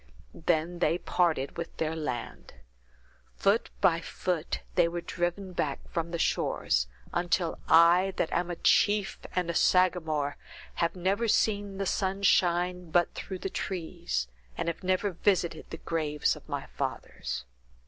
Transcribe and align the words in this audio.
Then 0.33 0.79
they 0.79 0.97
parted 0.97 1.57
with 1.57 1.77
their 1.77 1.95
land. 1.95 2.55
Foot 3.35 3.69
by 3.81 3.99
foot, 4.01 4.61
they 4.73 4.87
were 4.87 4.99
driven 4.99 5.53
back 5.53 5.87
from 5.87 6.09
the 6.09 6.17
shores, 6.17 6.87
until 7.13 7.59
I, 7.69 8.11
that 8.17 8.31
am 8.33 8.49
a 8.49 8.55
chief 8.55 9.19
and 9.35 9.47
a 9.47 9.53
Sagamore, 9.53 10.37
have 10.81 10.95
never 10.95 11.27
seen 11.27 11.77
the 11.77 11.85
sun 11.85 12.23
shine 12.23 12.89
but 12.89 13.13
through 13.13 13.37
the 13.37 13.47
trees, 13.51 14.27
and 14.57 14.67
have 14.67 14.83
never 14.83 15.11
visited 15.11 15.69
the 15.69 15.77
graves 15.77 16.35
of 16.35 16.49
my 16.49 16.65
fathers." 16.65 17.45